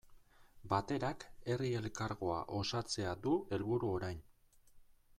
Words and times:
Baterak 0.71 1.25
Herri 1.53 1.69
Elkargoa 1.81 2.39
osatzea 2.63 3.15
du 3.27 3.37
helburu 3.55 3.95
orain. 3.99 4.29